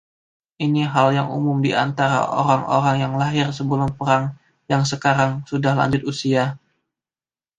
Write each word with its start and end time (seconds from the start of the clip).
Ini 0.65 0.81
hal 0.93 1.07
yang 1.17 1.27
umum 1.37 1.57
di 1.65 1.71
antara 1.85 2.19
orang-orang 2.41 2.95
yang 3.05 3.13
lahir 3.21 3.47
sebelum 3.57 3.89
perang, 3.97 4.25
yang 4.71 4.81
sekarang 4.91 5.31
sudah 5.49 5.73
lanjut 5.79 6.01
usia. 6.11 6.45